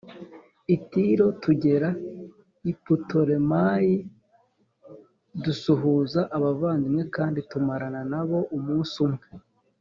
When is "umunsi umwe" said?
8.57-9.25